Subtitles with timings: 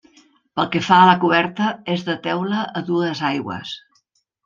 [0.59, 1.69] Pel que fa a la coberta
[1.99, 3.81] és de teula a dues aigües.